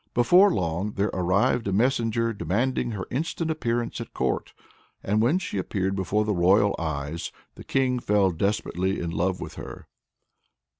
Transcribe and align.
Before 0.15 0.51
long 0.51 0.93
there 0.93 1.11
arrived 1.13 1.67
a 1.67 1.71
messenger 1.71 2.33
demanding 2.33 2.89
her 2.89 3.05
instant 3.11 3.51
appearance 3.51 4.01
at 4.01 4.15
court. 4.15 4.51
And 5.03 5.21
"when 5.21 5.37
she 5.37 5.59
appeared 5.59 5.95
before 5.95 6.25
the 6.25 6.33
royal 6.33 6.75
eyes," 6.79 7.31
the 7.53 7.63
king 7.63 7.99
fell 7.99 8.31
desperately 8.31 8.99
in 8.99 9.11
love 9.11 9.39
with 9.39 9.53
her. 9.61 9.85